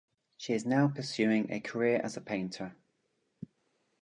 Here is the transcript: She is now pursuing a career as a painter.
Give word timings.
She 0.35 0.53
is 0.53 0.65
now 0.65 0.87
pursuing 0.87 1.51
a 1.51 1.59
career 1.59 2.01
as 2.03 2.17
a 2.17 2.21
painter. 2.21 2.75